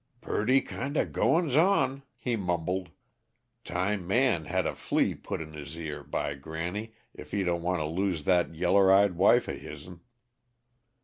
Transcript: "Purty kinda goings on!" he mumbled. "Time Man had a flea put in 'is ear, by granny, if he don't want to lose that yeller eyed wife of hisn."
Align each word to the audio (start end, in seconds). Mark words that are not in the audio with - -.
"Purty 0.19 0.61
kinda 0.61 1.05
goings 1.05 1.55
on!" 1.55 2.01
he 2.17 2.35
mumbled. 2.35 2.89
"Time 3.63 4.07
Man 4.07 4.45
had 4.45 4.65
a 4.65 4.73
flea 4.73 5.13
put 5.13 5.41
in 5.41 5.53
'is 5.53 5.77
ear, 5.77 6.03
by 6.03 6.33
granny, 6.33 6.95
if 7.13 7.31
he 7.33 7.43
don't 7.43 7.61
want 7.61 7.81
to 7.81 7.85
lose 7.85 8.23
that 8.23 8.55
yeller 8.55 8.91
eyed 8.91 9.13
wife 9.15 9.47
of 9.47 9.57
hisn." 9.61 9.99